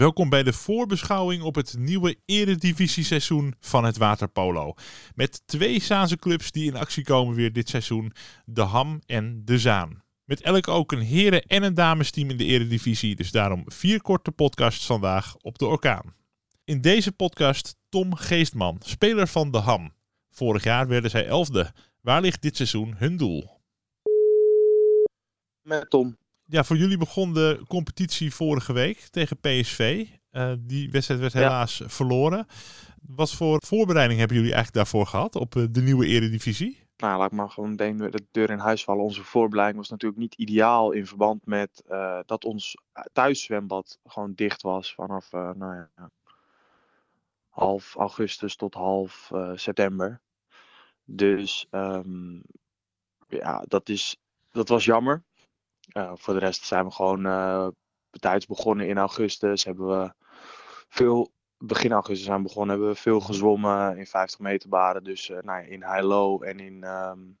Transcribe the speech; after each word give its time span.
Welkom 0.00 0.28
bij 0.28 0.42
de 0.42 0.52
voorbeschouwing 0.52 1.42
op 1.42 1.54
het 1.54 1.74
nieuwe 1.78 2.16
eredivisie-seizoen 2.24 3.54
van 3.60 3.84
het 3.84 3.96
waterpolo. 3.96 4.74
Met 5.14 5.42
twee 5.46 5.80
Zaanse 5.82 6.16
clubs 6.16 6.50
die 6.50 6.66
in 6.66 6.76
actie 6.76 7.04
komen 7.04 7.34
weer 7.34 7.52
dit 7.52 7.68
seizoen, 7.68 8.12
de 8.44 8.60
Ham 8.60 9.00
en 9.06 9.42
de 9.44 9.58
Zaan. 9.58 10.02
Met 10.24 10.40
elk 10.40 10.68
ook 10.68 10.92
een 10.92 11.00
heren- 11.00 11.42
en 11.42 11.62
een 11.62 11.74
damesteam 11.74 12.30
in 12.30 12.36
de 12.36 12.44
eredivisie, 12.44 13.16
dus 13.16 13.30
daarom 13.30 13.62
vier 13.66 14.02
korte 14.02 14.32
podcasts 14.32 14.86
vandaag 14.86 15.36
op 15.36 15.58
de 15.58 15.66
orkaan. 15.66 16.14
In 16.64 16.80
deze 16.80 17.12
podcast 17.12 17.76
Tom 17.88 18.14
Geestman, 18.14 18.80
speler 18.84 19.26
van 19.26 19.50
de 19.50 19.58
Ham. 19.58 19.92
Vorig 20.30 20.64
jaar 20.64 20.88
werden 20.88 21.10
zij 21.10 21.26
elfde. 21.26 21.72
Waar 22.00 22.20
ligt 22.20 22.42
dit 22.42 22.56
seizoen 22.56 22.94
hun 22.96 23.16
doel? 23.16 23.60
Met 25.62 25.90
Tom. 25.90 26.16
Ja, 26.50 26.64
voor 26.64 26.76
jullie 26.76 26.98
begon 26.98 27.34
de 27.34 27.62
competitie 27.68 28.34
vorige 28.34 28.72
week 28.72 28.98
tegen 28.98 29.40
PSV. 29.40 30.06
Uh, 30.32 30.52
die 30.58 30.90
wedstrijd 30.90 31.20
werd 31.20 31.32
helaas 31.32 31.82
verloren. 31.86 32.46
Wat 33.02 33.32
voor 33.32 33.62
voorbereiding 33.66 34.18
hebben 34.18 34.36
jullie 34.36 34.52
eigenlijk 34.54 34.84
daarvoor 34.84 35.06
gehad 35.06 35.36
op 35.36 35.54
uh, 35.54 35.64
de 35.70 35.82
nieuwe 35.82 36.06
eredivisie? 36.06 36.86
Nou, 36.96 37.18
laat 37.18 37.30
ik 37.30 37.36
maar 37.36 37.50
gewoon 37.50 37.76
de 37.76 38.26
deur 38.30 38.50
in 38.50 38.58
huis 38.58 38.84
vallen. 38.84 39.04
Onze 39.04 39.24
voorbereiding 39.24 39.78
was 39.78 39.88
natuurlijk 39.90 40.20
niet 40.20 40.34
ideaal 40.34 40.92
in 40.92 41.06
verband 41.06 41.46
met 41.46 41.82
uh, 41.90 42.18
dat 42.26 42.44
ons 42.44 42.76
thuiszwembad 43.12 43.98
gewoon 44.06 44.32
dicht 44.34 44.62
was 44.62 44.94
vanaf 44.94 45.32
nou 45.32 45.74
ja, 45.74 46.10
half 47.48 47.94
augustus 47.94 48.56
tot 48.56 48.74
half 48.74 49.30
september. 49.54 50.20
Dus 51.04 51.66
um, 51.70 52.42
ja, 53.28 53.64
dat, 53.68 53.88
is, 53.88 54.16
dat 54.50 54.68
was 54.68 54.84
jammer. 54.84 55.24
Voor 55.92 56.34
de 56.34 56.40
rest 56.40 56.64
zijn 56.64 56.84
we 56.84 56.90
gewoon 56.90 57.26
uh, 57.26 57.68
tijds 58.10 58.46
begonnen 58.46 58.88
in 58.88 58.98
augustus. 58.98 59.64
Hebben 59.64 59.86
we 59.86 60.12
veel, 60.88 61.32
begin 61.58 61.92
augustus 61.92 62.26
zijn 62.26 62.36
we 62.36 62.42
begonnen, 62.42 62.76
hebben 62.76 62.94
we 62.94 63.00
veel 63.00 63.20
gezwommen 63.20 63.98
in 63.98 64.06
50 64.06 64.38
meter 64.38 64.68
baren. 64.68 65.04
Dus 65.04 65.28
uh, 65.28 65.38
nou 65.38 65.62
ja, 65.62 65.66
in 65.66 65.84
high-low 65.84 66.44
en 66.44 66.60
in, 66.60 66.84
um, 66.84 67.38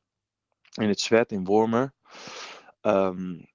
in 0.74 0.88
het 0.88 1.00
zwet, 1.00 1.32
in 1.32 1.44
Wormer. 1.44 1.92
Um, 2.82 3.48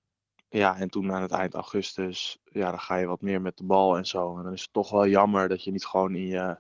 ja, 0.50 0.78
en 0.78 0.90
toen 0.90 1.12
aan 1.12 1.22
het 1.22 1.32
eind 1.32 1.54
augustus, 1.54 2.40
ja, 2.44 2.70
dan 2.70 2.80
ga 2.80 2.96
je 2.96 3.06
wat 3.06 3.22
meer 3.22 3.42
met 3.42 3.58
de 3.58 3.64
bal 3.64 3.98
en 3.98 4.06
zo. 4.06 4.38
En 4.38 4.44
dan 4.44 4.54
is 4.54 4.62
het 4.62 4.74
toch 4.74 4.90
wel 4.90 5.08
jammer 5.08 5.48
dat 5.48 5.64
je 5.64 5.72
niet 5.72 5.86
gewoon 5.86 6.16
in 6.16 6.28
je, 6.28 6.60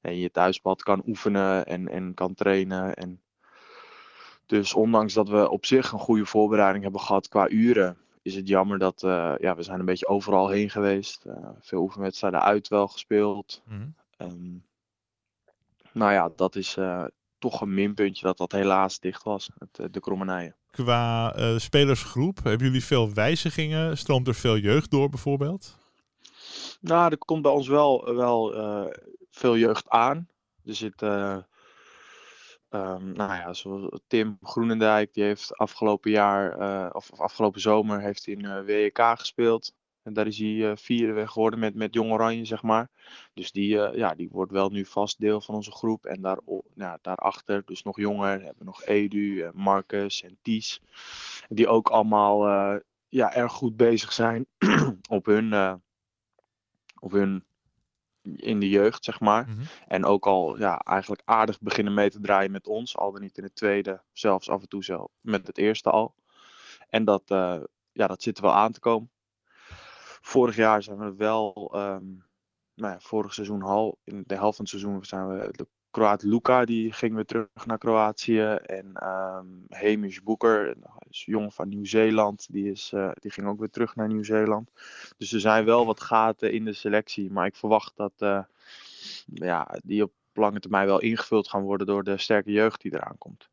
in 0.00 0.16
je 0.16 0.30
thuisbad 0.30 0.82
kan 0.82 1.02
oefenen 1.06 1.66
en, 1.66 1.88
en 1.88 2.14
kan 2.14 2.34
trainen. 2.34 2.94
En 2.94 3.22
dus 4.46 4.74
ondanks 4.74 5.14
dat 5.14 5.28
we 5.28 5.50
op 5.50 5.66
zich 5.66 5.92
een 5.92 5.98
goede 5.98 6.26
voorbereiding 6.26 6.82
hebben 6.82 7.00
gehad 7.00 7.28
qua 7.28 7.48
uren, 7.48 7.96
is 8.22 8.34
het 8.34 8.48
jammer 8.48 8.78
dat 8.78 9.02
uh, 9.02 9.34
ja, 9.38 9.56
we 9.56 9.62
zijn 9.62 9.78
een 9.78 9.84
beetje 9.84 10.06
overal 10.06 10.48
heen 10.48 10.70
geweest. 10.70 11.24
Uh, 11.26 11.48
veel 11.60 11.80
oefenwedstrijden 11.80 12.42
uit 12.42 12.68
wel 12.68 12.88
gespeeld. 12.88 13.62
Mm. 13.66 13.94
Um, 14.18 14.64
nou 15.92 16.12
ja, 16.12 16.30
dat 16.36 16.56
is 16.56 16.76
uh, 16.76 17.04
toch 17.38 17.60
een 17.60 17.74
minpuntje 17.74 18.26
dat 18.26 18.38
dat 18.38 18.52
helaas 18.52 18.98
dicht 18.98 19.22
was, 19.22 19.50
het, 19.58 19.92
de 19.92 20.00
Krommenijen. 20.00 20.56
Qua 20.70 21.34
spelersgroep, 21.58 22.42
hebben 22.42 22.66
jullie 22.66 22.84
veel 22.84 23.12
wijzigingen? 23.12 23.98
Stroomt 23.98 24.28
er 24.28 24.34
veel 24.34 24.56
jeugd 24.56 24.90
door 24.90 25.08
bijvoorbeeld? 25.08 25.78
Nou, 26.80 27.10
er 27.10 27.18
komt 27.18 27.42
bij 27.42 27.50
ons 27.50 27.68
wel, 27.68 28.14
wel 28.14 28.52
veel 29.30 29.56
jeugd 29.56 29.88
aan. 29.88 30.28
Er 30.64 30.74
zit 30.74 31.02
Um, 32.74 33.12
nou 33.12 33.34
ja, 33.34 33.52
zoals 33.52 34.00
Tim 34.06 34.38
Groenendijk, 34.42 35.12
die 35.14 35.24
heeft 35.24 35.56
afgelopen 35.56 36.10
jaar, 36.10 36.58
uh, 36.58 36.90
of, 36.92 37.20
afgelopen 37.20 37.60
zomer, 37.60 38.00
heeft 38.00 38.26
in 38.26 38.44
uh, 38.44 38.60
WEK 38.60 38.98
gespeeld. 38.98 39.74
En 40.02 40.12
daar 40.12 40.26
is 40.26 40.38
hij 40.38 40.48
uh, 40.48 40.72
vierde 40.74 41.26
geworden 41.26 41.58
met, 41.58 41.74
met 41.74 41.94
Jong 41.94 42.12
Oranje, 42.12 42.44
zeg 42.44 42.62
maar. 42.62 42.90
Dus 43.34 43.52
die, 43.52 43.68
ja, 43.76 44.14
die 44.14 44.28
wordt 44.30 44.52
wel 44.52 44.70
nu 44.70 44.84
vast 44.84 45.20
deel 45.20 45.40
van 45.40 45.54
onze 45.54 45.70
groep. 45.70 46.04
En 46.06 46.22
daar, 46.22 46.38
ja, 46.74 46.98
daarachter, 47.02 47.62
dus 47.64 47.82
nog 47.82 47.98
jonger, 47.98 48.30
hebben 48.30 48.58
we 48.58 48.64
nog 48.64 48.84
Edu, 48.84 49.50
Marcus 49.52 50.22
en 50.22 50.38
Ties. 50.42 50.82
Die 51.48 51.68
ook 51.68 51.88
allemaal 51.88 52.48
ja, 53.08 53.34
erg 53.34 53.52
goed 53.52 53.76
bezig 53.76 54.12
zijn 54.12 54.46
op 55.08 55.26
hun, 55.26 55.80
op 57.00 57.12
hun 57.12 57.44
in 58.36 58.60
de 58.60 58.68
jeugd, 58.68 59.04
zeg 59.04 59.20
maar. 59.20 59.46
Mm 59.46 59.54
-hmm. 59.54 59.64
En 59.86 60.04
ook 60.04 60.26
al 60.26 60.58
ja, 60.58 60.78
eigenlijk 60.78 61.22
aardig 61.24 61.60
beginnen 61.60 61.94
mee 61.94 62.10
te 62.10 62.20
draaien 62.20 62.50
met 62.50 62.66
ons. 62.66 62.96
Al 62.96 63.12
dan 63.12 63.20
niet 63.20 63.38
in 63.38 63.44
het 63.44 63.54
tweede, 63.54 64.02
zelfs 64.12 64.50
af 64.50 64.62
en 64.62 64.68
toe 64.68 64.84
zelf 64.84 65.10
met 65.20 65.46
het 65.46 65.58
eerste 65.58 65.90
al. 65.90 66.14
En 66.88 67.04
dat, 67.04 67.30
uh, 67.30 67.60
ja, 67.92 68.06
dat 68.06 68.22
zit 68.22 68.36
er 68.36 68.42
wel 68.42 68.54
aan 68.54 68.72
te 68.72 68.80
komen. 68.80 69.10
Vorig 70.20 70.56
jaar 70.56 70.82
zijn 70.82 70.98
we 70.98 71.14
wel, 71.14 71.72
um, 71.76 72.24
nou 72.74 72.92
ja, 72.92 73.00
vorig 73.00 73.34
seizoen 73.34 73.62
al, 73.62 73.98
in 74.04 74.24
de 74.26 74.34
helft 74.34 74.56
van 74.56 74.64
het 74.64 74.74
seizoen 74.74 75.04
zijn 75.04 75.28
we 75.28 75.48
de 75.50 75.66
Kroaat 75.94 76.22
Luka, 76.22 76.64
die 76.64 76.92
ging 76.92 77.14
weer 77.14 77.24
terug 77.24 77.66
naar 77.66 77.78
Kroatië. 77.78 78.42
En 78.52 78.86
um, 79.08 79.64
Hamish 79.68 80.18
Boeker, 80.18 80.76
is 81.14 81.24
jong 81.24 81.54
van 81.54 81.68
Nieuw-Zeeland, 81.68 82.46
die, 82.50 82.70
is, 82.70 82.90
uh, 82.94 83.10
die 83.14 83.30
ging 83.30 83.46
ook 83.46 83.58
weer 83.58 83.70
terug 83.70 83.96
naar 83.96 84.08
Nieuw-Zeeland. 84.08 84.70
Dus 85.16 85.32
er 85.32 85.40
zijn 85.40 85.64
wel 85.64 85.86
wat 85.86 86.00
gaten 86.00 86.52
in 86.52 86.64
de 86.64 86.72
selectie. 86.72 87.30
Maar 87.30 87.46
ik 87.46 87.56
verwacht 87.56 87.92
dat 87.96 88.12
uh, 88.18 88.42
ja, 89.24 89.78
die 89.84 90.02
op 90.02 90.12
lange 90.32 90.60
termijn 90.60 90.86
wel 90.86 91.00
ingevuld 91.00 91.48
gaan 91.48 91.62
worden 91.62 91.86
door 91.86 92.04
de 92.04 92.18
sterke 92.18 92.52
jeugd 92.52 92.80
die 92.80 92.94
eraan 92.94 93.18
komt. 93.18 93.48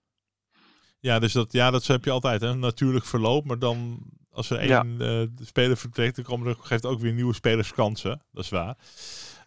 Ja, 0.99 1.19
dus 1.19 1.33
dat, 1.33 1.51
ja, 1.51 1.71
dat 1.71 1.87
heb 1.87 2.05
je 2.05 2.11
altijd, 2.11 2.41
hè? 2.41 2.55
natuurlijk 2.55 3.05
verloop. 3.05 3.45
Maar 3.45 3.59
dan, 3.59 3.99
als 4.31 4.49
er 4.49 4.57
één 4.57 4.97
ja. 4.97 5.21
uh, 5.21 5.27
speler 5.41 5.77
vertrekt, 5.77 6.15
dan 6.15 6.25
komen 6.25 6.47
er, 6.47 6.55
geeft 6.59 6.85
ook 6.85 6.99
weer 6.99 7.13
nieuwe 7.13 7.33
spelers 7.33 7.73
kansen. 7.73 8.21
Dat 8.31 8.43
is 8.43 8.49
waar. 8.49 8.77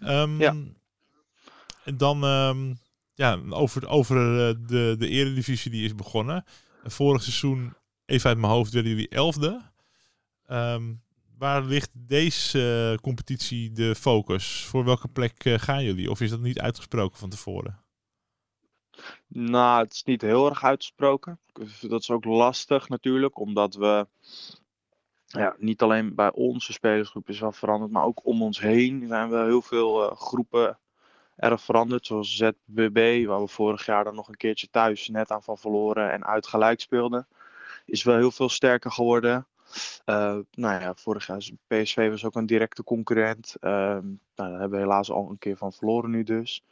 Um, 0.01 0.41
ja. 0.41 0.55
En 1.85 1.97
dan 1.97 2.25
um, 2.25 2.79
ja, 3.15 3.39
over, 3.49 3.89
over 3.89 4.17
de, 4.67 4.95
de 4.99 5.09
eredivisie 5.09 5.71
die 5.71 5.85
is 5.85 5.95
begonnen. 5.95 6.45
Vorig 6.85 7.23
seizoen, 7.23 7.75
even 8.07 8.29
uit 8.29 8.39
mijn 8.39 8.53
hoofd, 8.53 8.73
werden 8.73 8.91
jullie 8.91 9.09
elfde. 9.09 9.61
Um, 10.51 11.03
waar 11.39 11.63
ligt 11.63 11.91
deze 12.09 12.91
uh, 12.93 12.99
competitie 12.99 13.73
de 13.73 13.95
focus? 13.95 14.65
Voor 14.65 14.85
welke 14.85 15.09
plek 15.09 15.45
uh, 15.45 15.59
gaan 15.59 15.85
jullie? 15.85 16.11
Of 16.11 16.21
is 16.21 16.31
dat 16.31 16.41
niet 16.41 16.61
uitgesproken 16.61 17.19
van 17.19 17.29
tevoren? 17.29 17.83
Nou, 19.27 19.83
het 19.83 19.93
is 19.93 20.03
niet 20.03 20.23
heel 20.23 20.49
erg 20.49 20.65
uitgesproken. 20.65 21.39
Dat 21.81 22.01
is 22.01 22.11
ook 22.11 22.25
lastig 22.25 22.89
natuurlijk, 22.89 23.39
omdat 23.39 23.75
we 23.75 24.07
ja, 25.27 25.55
niet 25.59 25.83
alleen 25.83 26.15
bij 26.15 26.33
onze 26.33 26.73
spelersgroep 26.73 27.29
is 27.29 27.41
wel 27.41 27.53
veranderd, 27.53 27.93
maar 27.93 28.05
ook 28.05 28.27
om 28.27 28.43
ons 28.43 28.61
heen 28.61 29.07
zijn 29.07 29.31
we 29.31 29.37
heel 29.37 29.63
veel 29.63 30.11
uh, 30.11 30.17
groepen 30.17 30.79
erg 31.37 31.61
veranderd. 31.61 32.07
Zoals 32.07 32.37
ZBB, 32.37 33.27
waar 33.27 33.41
we 33.41 33.49
vorig 33.49 33.87
jaar 33.87 34.05
dan 34.05 34.15
nog 34.15 34.29
een 34.29 34.37
keertje 34.37 34.71
thuis 34.71 35.09
net 35.09 35.31
aan 35.31 35.43
van 35.43 35.59
verloren 35.59 36.13
en 36.13 36.25
uitgelijk 36.25 36.81
speelden. 36.81 37.27
Is 37.85 38.03
wel 38.03 38.17
heel 38.17 38.31
veel 38.31 38.49
sterker 38.49 38.91
geworden. 38.91 39.47
Uh, 40.07 40.39
nou 40.51 40.81
ja, 40.81 40.95
vorig 40.95 41.27
jaar 41.27 41.49
PSV 41.67 42.11
was 42.11 42.25
ook 42.25 42.35
een 42.35 42.47
directe 42.47 42.85
concurrent. 42.85 43.57
Uh, 43.61 43.71
nou, 43.71 44.19
daar 44.35 44.51
hebben 44.51 44.71
we 44.71 44.85
helaas 44.85 45.11
al 45.11 45.31
een 45.31 45.39
keer 45.39 45.57
van 45.57 45.73
verloren 45.73 46.11
nu 46.11 46.23
dus. 46.23 46.63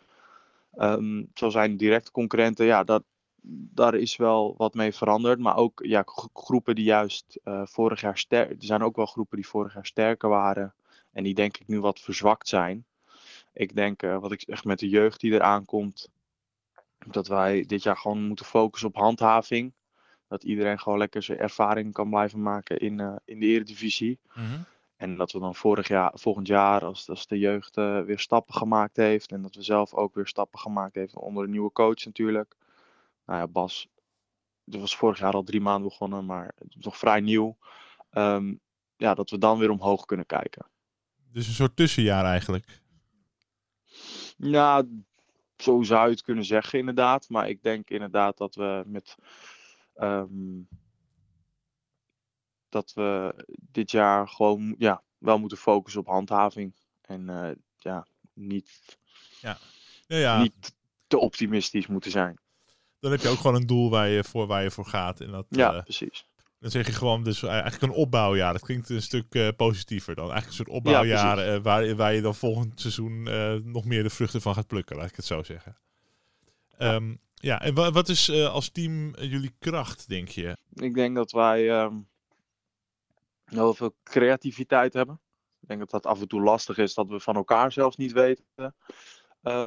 Um, 0.79 1.31
zo 1.35 1.49
zijn 1.49 1.77
directe 1.77 2.11
concurrenten, 2.11 2.67
ja, 2.67 2.85
dat, 2.85 3.03
daar 3.75 3.95
is 3.95 4.17
wel 4.17 4.55
wat 4.57 4.75
mee 4.75 4.93
veranderd. 4.93 5.39
Maar 5.39 5.57
ook 5.57 5.81
ja, 5.85 6.05
groepen 6.33 6.75
die 6.75 6.85
juist 6.85 7.41
uh, 7.45 7.63
vorig 7.65 8.01
jaar 8.01 8.19
sterk... 8.19 8.51
Er 8.51 8.57
zijn 8.59 8.83
ook 8.83 8.97
wel 8.97 9.07
groepen 9.07 9.37
die 9.37 9.47
vorig 9.47 9.75
jaar 9.75 9.87
sterker 9.87 10.29
waren. 10.29 10.75
En 11.13 11.25
die 11.25 11.35
denk 11.35 11.57
ik 11.57 11.67
nu 11.67 11.81
wat 11.81 12.01
verzwakt 12.01 12.49
zijn. 12.49 12.85
Ik 13.53 13.75
denk, 13.75 14.03
uh, 14.03 14.19
wat 14.19 14.33
ik 14.33 14.43
zeg 14.47 14.65
met 14.65 14.79
de 14.79 14.89
jeugd 14.89 15.21
die 15.21 15.33
eraan 15.33 15.65
komt, 15.65 16.11
dat 17.07 17.29
wij 17.29 17.65
dit 17.67 17.83
jaar 17.83 17.97
gewoon 17.97 18.27
moeten 18.27 18.47
focussen 18.47 18.89
op 18.89 18.97
handhaving. 18.97 19.73
Dat 20.33 20.45
iedereen 20.45 20.79
gewoon 20.79 20.99
lekker 20.99 21.23
zijn 21.23 21.39
ervaring 21.39 21.93
kan 21.93 22.09
blijven 22.09 22.43
maken 22.43 22.79
in, 22.79 22.99
uh, 22.99 23.17
in 23.25 23.41
de 23.41 23.47
eredivisie. 23.47 24.19
Mm 24.35 24.45
-hmm. 24.45 24.65
En 24.97 25.17
dat 25.17 25.33
we 25.33 25.39
dan 25.39 25.55
vorig 25.55 25.89
jaar, 25.89 26.13
volgend 26.15 26.47
jaar, 26.47 26.85
als, 26.85 27.09
als 27.09 27.27
de 27.27 27.39
jeugd 27.39 27.77
uh, 27.77 28.01
weer 28.01 28.19
stappen 28.19 28.55
gemaakt 28.55 28.97
heeft. 28.97 29.33
En 29.33 29.43
dat 29.43 29.55
we 29.55 29.63
zelf 29.63 29.95
ook 29.95 30.15
weer 30.15 30.27
stappen 30.27 30.59
gemaakt 30.59 30.95
hebben 30.95 31.21
onder 31.21 31.45
een 31.45 31.51
nieuwe 31.51 31.73
coach 31.73 32.05
natuurlijk. 32.05 32.57
Nou 33.27 33.39
ja, 33.39 33.49
Bas, 33.49 33.89
dat 34.65 34.81
was 34.81 34.97
vorig 34.97 35.19
jaar 35.19 35.33
al 35.33 35.43
drie 35.43 35.61
maanden 35.61 35.89
begonnen, 35.89 36.25
maar 36.27 36.53
het 36.59 36.75
is 36.79 36.85
nog 36.85 36.97
vrij 36.97 37.21
nieuw. 37.21 37.57
Um, 38.13 38.61
ja, 38.97 39.15
dat 39.15 39.31
we 39.31 39.39
dan 39.39 39.59
weer 39.59 39.71
omhoog 39.71 40.05
kunnen 40.05 40.27
kijken. 40.27 40.67
Dus 41.33 41.47
een 41.47 41.53
soort 41.53 41.77
tussenjaar 41.77 42.25
eigenlijk. 42.25 42.81
Ja, 44.37 44.83
zo 45.57 45.83
zou 45.83 46.05
je 46.05 46.11
het 46.11 46.23
kunnen 46.23 46.45
zeggen 46.45 46.79
inderdaad. 46.79 47.29
Maar 47.29 47.49
ik 47.49 47.63
denk 47.63 47.91
inderdaad 47.91 48.39
dat 48.39 48.55
we 48.55 48.83
met... 48.87 49.17
Um, 50.03 50.69
dat 52.69 52.93
we 52.95 53.35
dit 53.71 53.91
jaar 53.91 54.29
gewoon 54.29 54.75
ja, 54.79 55.03
wel 55.19 55.39
moeten 55.39 55.59
focussen 55.59 56.01
op 56.01 56.07
handhaving. 56.07 56.75
En 57.01 57.29
uh, 57.29 57.51
ja, 57.79 58.07
niet, 58.33 58.99
ja. 59.41 59.59
Ja, 60.07 60.17
ja. 60.17 60.43
niet 60.43 60.75
te 61.07 61.19
optimistisch 61.19 61.87
moeten 61.87 62.11
zijn. 62.11 62.39
Dan 63.01 63.11
heb 63.11 63.21
je 63.21 63.29
ook 63.29 63.37
gewoon 63.37 63.57
een 63.57 63.67
doel 63.67 63.91
waar 63.91 64.09
je 64.09 64.25
voor, 64.25 64.47
waar 64.47 64.63
je 64.63 64.71
voor 64.71 64.87
gaat. 64.87 65.21
En 65.21 65.31
dat, 65.31 65.47
ja, 65.49 65.75
uh, 65.75 65.83
precies. 65.83 66.27
Dan 66.59 66.71
zeg 66.71 66.87
je 66.87 66.93
gewoon 66.93 67.23
dus 67.23 67.43
eigenlijk 67.43 67.83
een 67.83 67.99
opbouwjaar. 67.99 68.53
Dat 68.53 68.63
klinkt 68.63 68.89
een 68.89 69.03
stuk 69.03 69.57
positiever 69.57 70.15
dan. 70.15 70.31
Eigenlijk 70.31 70.59
een 70.59 70.65
soort 70.65 70.77
opbouwjaar 70.77 71.63
waar, 71.63 71.95
waar 71.97 72.15
je 72.15 72.21
dan 72.21 72.35
volgend 72.35 72.81
seizoen 72.81 73.23
nog 73.73 73.85
meer 73.85 74.03
de 74.03 74.11
vruchten 74.11 74.41
van 74.41 74.55
gaat 74.55 74.67
plukken, 74.67 74.97
laat 74.97 75.09
ik 75.09 75.17
het 75.17 75.25
zo 75.25 75.43
zeggen. 75.43 75.77
Ja, 76.79 76.95
um, 76.95 77.21
ja 77.43 77.61
en 77.61 77.75
wat 77.93 78.09
is 78.09 78.31
als 78.31 78.71
team 78.71 79.17
jullie 79.17 79.55
kracht, 79.59 80.09
denk 80.09 80.29
je? 80.29 80.57
Ik 80.75 80.95
denk 80.95 81.17
dat 81.17 81.33
wij 81.33 81.83
um, 81.83 82.09
heel 83.45 83.75
veel 83.75 83.95
creativiteit 84.03 84.93
hebben. 84.93 85.21
Ik 85.61 85.69
denk 85.69 85.81
dat 85.81 85.91
dat 85.91 86.07
af 86.07 86.21
en 86.21 86.29
toe 86.29 86.43
lastig 86.43 86.79
is 86.79 86.95
dat 86.95 87.09
we 87.09 87.21
van 87.21 87.37
elkaar 87.37 87.73
zelfs 87.73 87.97
niet 87.97 88.13
weten 88.13 88.45
uh, 89.43 89.67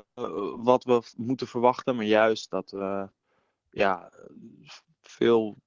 wat 0.55 0.83
we 0.83 1.01
moeten 1.17 1.47
verwachten. 1.47 1.95
Maar 1.95 2.05
juist 2.05 2.49
dat 2.49 2.71
we 2.71 3.09
ja, 3.69 4.11
veel 5.01 5.57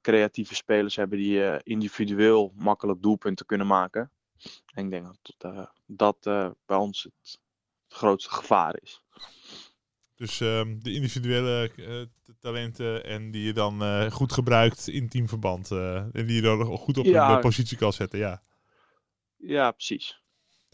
creatieve 0.00 0.54
spelers 0.54 0.96
hebben 0.96 1.18
die 1.18 1.62
individueel 1.62 2.52
makkelijk 2.56 3.02
doelpunten 3.02 3.46
kunnen 3.46 3.66
maken. 3.66 4.10
En 4.74 4.84
ik 4.84 4.90
denk 4.90 5.06
dat 5.36 5.66
dat 5.86 6.18
bij 6.66 6.76
ons 6.76 7.02
het 7.02 7.38
grootste 7.88 8.30
gevaar 8.30 8.78
is. 8.82 9.02
Dus 10.14 10.40
ehm, 10.40 10.78
de 10.78 10.92
individuele 10.92 11.70
talenten 12.40 13.04
en 13.04 13.30
die 13.30 13.44
je 13.44 13.52
dan 13.52 14.10
goed 14.10 14.32
gebruikt 14.32 14.88
in 14.88 15.08
teamverband. 15.08 15.70
en 15.70 16.10
die 16.12 16.34
je 16.34 16.40
dan 16.40 16.64
goed 16.64 16.98
op 16.98 17.04
ja, 17.04 17.34
een 17.34 17.40
positie 17.40 17.76
kan 17.76 17.92
zetten, 17.92 18.18
ja. 18.18 18.42
Ja, 19.36 19.70
precies. 19.70 20.22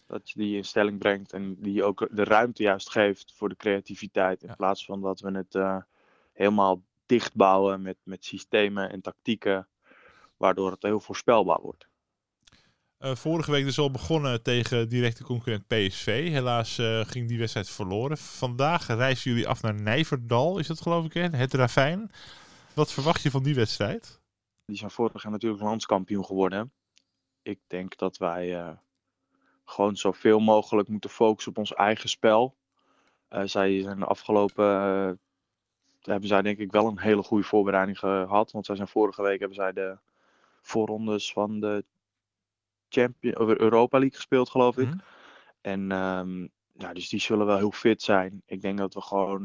Dat 0.07 0.31
je 0.31 0.39
die 0.39 0.57
in 0.57 0.65
stelling 0.65 0.99
brengt 0.99 1.33
en 1.33 1.57
die 1.59 1.85
ook 1.85 2.09
de 2.11 2.25
ruimte 2.25 2.63
juist 2.63 2.91
geeft 2.91 3.33
voor 3.37 3.49
de 3.49 3.57
creativiteit. 3.57 4.43
In 4.43 4.57
plaats 4.57 4.85
van 4.85 5.01
dat 5.01 5.21
we 5.21 5.31
het 5.31 5.85
helemaal 6.33 6.83
dichtbouwen 7.07 7.83
met, 7.83 7.97
met 8.03 8.25
systemen 8.25 8.91
en 8.91 9.01
tactieken. 9.01 9.69
Waardoor 10.37 10.71
het 10.71 10.83
heel 10.83 11.01
voorspelbaar 11.01 11.61
wordt. 11.61 11.90
Uh, 13.01 13.15
vorige 13.15 13.51
week 13.51 13.65
dus 13.65 13.79
al 13.79 13.91
begonnen 13.91 14.43
tegen 14.43 14.89
directe 14.89 15.25
concurrent 15.25 15.67
PSV. 15.67 16.29
Helaas 16.31 16.79
uh, 16.79 17.01
ging 17.05 17.29
die 17.29 17.39
wedstrijd 17.39 17.71
verloren. 17.71 18.19
Vandaag 18.19 18.87
reizen 18.87 19.31
jullie 19.31 19.49
af 19.49 19.63
naar 19.63 19.75
Nijverdal, 19.75 20.59
is 20.59 20.67
dat 20.67 20.81
geloof 20.81 21.05
ik, 21.05 21.13
hè? 21.13 21.29
het 21.29 21.55
Ravijn. 21.55 22.11
Wat 22.75 22.93
verwacht 22.93 23.23
je 23.23 23.31
van 23.31 23.43
die 23.43 23.55
wedstrijd? 23.55 24.21
Die 24.67 24.77
zijn 24.77 24.91
vorig 24.91 25.23
jaar 25.23 25.33
natuurlijk 25.33 25.63
landskampioen 25.63 26.25
geworden 26.25 26.73
ik 27.43 27.61
denk 27.67 27.97
dat 27.97 28.17
wij 28.17 28.61
uh, 28.61 28.71
gewoon 29.65 29.97
zoveel 29.97 30.41
mogelijk 30.41 30.89
moeten 30.89 31.11
focussen 31.11 31.53
op 31.53 31.59
ons 31.59 31.75
eigen 31.75 32.09
spel. 32.09 32.57
Zij 33.45 33.83
zijn 33.83 33.99
de 33.99 34.05
afgelopen. 34.05 34.65
Hebben 36.01 36.29
zij 36.29 36.43
denk 36.43 36.59
ik 36.59 36.73
wel 36.73 36.87
een 36.87 36.99
hele 36.99 37.23
goede 37.23 37.45
voorbereiding 37.45 37.99
gehad. 37.99 38.51
Want 38.51 38.67
zij 38.67 38.77
zijn 38.77 38.89
vorige 38.89 39.23
week 39.23 39.39
hebben 39.39 39.57
zij 39.57 39.73
de 39.73 39.99
voorrondes 40.63 41.33
van 41.33 41.61
de 41.61 41.85
Champion, 42.91 43.39
of 43.39 43.49
Europa 43.49 43.99
League 43.99 44.17
gespeeld, 44.17 44.51
geloof 44.51 44.79
ik. 44.79 44.87
Mm 44.87 45.01
En 45.61 45.93
um, 45.93 46.51
ja, 46.73 46.93
dus 46.93 47.09
die 47.09 47.21
zullen 47.21 47.47
wel 47.47 47.57
heel 47.57 47.73
fit 47.73 48.03
zijn. 48.03 48.43
Ik 48.47 48.61
denk 48.61 48.79
dat 48.79 48.95
we 48.95 49.01
gewoon 49.01 49.45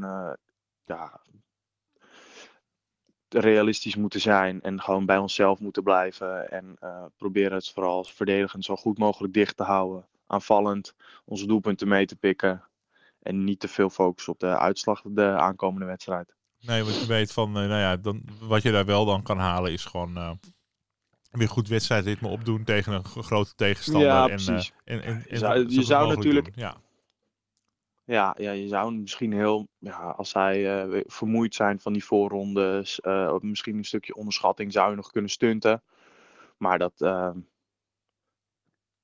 ja, 0.86 1.22
realistisch 3.30 3.96
moeten 3.96 4.22
zijn 4.22 4.62
en 4.62 4.82
gewoon 4.82 5.06
bij 5.06 5.18
onszelf 5.18 5.60
moeten 5.60 5.84
blijven. 5.84 6.52
En 6.52 6.76
uh, 6.84 7.06
proberen 7.18 7.54
het 7.54 7.70
vooral 7.70 8.04
verdedigend 8.04 8.66
zo 8.66 8.76
goed 8.76 8.98
mogelijk 8.98 9.34
dicht 9.34 9.58
te 9.58 9.64
houden. 9.64 10.06
Aanvallend 10.28 10.96
onze 11.26 11.48
doelpunten 11.48 11.88
mee 11.88 12.06
te 12.06 12.16
pikken. 12.16 12.64
En 13.22 13.44
niet 13.44 13.60
te 13.60 13.68
veel 13.68 13.90
focus 13.90 14.28
op 14.28 14.40
de 14.40 14.58
uitslag 14.58 15.02
de 15.06 15.26
aankomende 15.26 15.86
wedstrijd. 15.86 16.34
Nee, 16.60 16.84
want 16.84 17.00
je 17.00 17.06
weet 17.06 17.34
van, 17.34 17.48
uh, 17.48 17.54
nou 17.54 17.80
ja, 17.80 17.98
dan, 17.98 18.24
wat 18.42 18.62
je 18.62 18.72
daar 18.72 18.86
wel 18.86 19.06
dan 19.06 19.24
kan 19.24 19.38
halen 19.38 19.72
is 19.72 19.86
gewoon 19.86 20.40
weer 21.38 21.50
goed 21.50 21.68
wedstrijdritme 21.68 22.28
opdoen 22.28 22.64
tegen 22.64 22.94
een 22.94 23.06
grote 23.06 23.56
tegenstander. 23.56 24.08
Ja, 24.08 24.22
en, 24.22 24.36
precies. 24.36 24.72
en, 24.84 25.02
en, 25.04 25.26
je 25.30 25.38
zou, 25.38 25.70
je 25.70 25.84
zou 25.84 26.16
natuurlijk, 26.16 26.46
doen. 26.46 26.64
ja. 26.64 26.84
Ja, 28.08 28.36
ja, 28.38 28.52
je 28.52 28.68
zou 28.68 28.94
misschien 28.94 29.34
heel, 29.34 29.68
ja, 29.80 29.98
als 30.18 30.30
zij 30.30 30.86
uh, 30.86 31.02
vermoeid 31.06 31.56
zijn 31.56 31.80
van 31.80 31.94
die 31.94 32.06
voorrondes, 32.06 33.00
uh, 33.04 33.36
misschien 33.40 33.78
een 33.78 33.86
stukje 33.86 34.16
onderschatting 34.16 34.72
zou 34.72 34.90
je 34.90 34.96
nog 34.96 35.12
kunnen 35.12 35.32
stunten. 35.32 35.84
Maar 36.58 36.80
dat, 36.80 36.94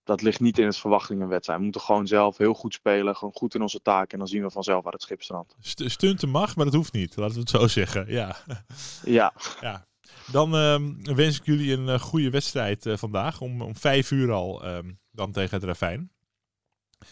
dat 0.03 0.21
ligt 0.21 0.39
niet 0.39 0.57
in 0.57 0.65
het 0.65 0.77
verwachtingenwedstrijd. 0.77 1.57
We 1.57 1.63
moeten 1.63 1.81
gewoon 1.81 2.07
zelf 2.07 2.37
heel 2.37 2.53
goed 2.53 2.73
spelen, 2.73 3.15
gewoon 3.15 3.33
goed 3.33 3.55
in 3.55 3.61
onze 3.61 3.81
taak 3.81 4.11
en 4.13 4.17
dan 4.17 4.27
zien 4.27 4.43
we 4.43 4.49
vanzelf 4.49 4.83
waar 4.83 4.93
het 4.93 5.01
schip 5.01 5.21
strandt. 5.21 5.55
St 5.59 5.83
stunten 5.85 6.29
mag, 6.29 6.55
maar 6.55 6.65
dat 6.65 6.73
hoeft 6.73 6.93
niet, 6.93 7.15
laten 7.15 7.33
we 7.33 7.39
het 7.39 7.49
zo 7.49 7.67
zeggen. 7.67 8.05
Ja. 8.07 8.35
Ja. 9.03 9.33
ja. 9.61 9.85
Dan 10.31 10.55
ehm, 10.55 11.15
wens 11.15 11.37
ik 11.39 11.45
jullie 11.45 11.77
een 11.77 11.99
goede 11.99 12.29
wedstrijd 12.29 12.85
vandaag 12.93 13.41
om, 13.41 13.61
om 13.61 13.75
vijf 13.75 14.11
uur 14.11 14.31
al 14.31 14.63
ehm, 14.63 14.91
dan 15.11 15.31
tegen 15.31 15.55
het 15.55 15.63
Ravijn. 15.63 16.11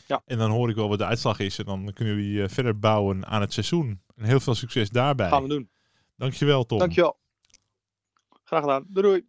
Ja. 0.08 0.22
En 0.26 0.38
dan 0.38 0.52
hoor 0.52 0.70
ik 0.70 0.76
wel 0.76 0.90
wat 0.90 0.98
de 0.98 1.06
uitslag 1.06 1.40
is. 1.40 1.60
En 1.60 1.66
dan 1.66 1.94
kunnen 1.94 2.16
jullie 2.16 2.42
uh, 2.42 2.48
verder 2.48 2.80
bouwen 2.80 3.26
aan 3.26 3.42
het 3.42 3.54
seizoen. 3.54 4.02
En 4.16 4.24
heel 4.24 4.40
veel 4.40 4.56
succes 4.56 4.90
daarbij. 4.90 5.30
Gaan 5.30 5.44
we 5.44 5.50
doen. 5.50 5.70
Dankjewel, 6.16 6.66
Tom. 6.66 6.80
Dankjewel. 6.80 7.20
Graag 8.44 8.62
gedaan. 8.62 8.86
Doei. 8.88 9.08
doei. 9.08 9.28